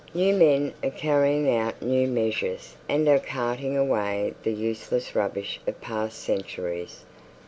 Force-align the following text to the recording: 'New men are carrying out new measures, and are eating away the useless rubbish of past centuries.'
'New 0.15 0.33
men 0.33 0.73
are 0.83 0.89
carrying 0.89 1.47
out 1.55 1.79
new 1.79 2.07
measures, 2.07 2.75
and 2.89 3.07
are 3.07 3.21
eating 3.53 3.77
away 3.77 4.33
the 4.41 4.51
useless 4.51 5.13
rubbish 5.15 5.59
of 5.67 5.79
past 5.79 6.17
centuries.' 6.17 7.05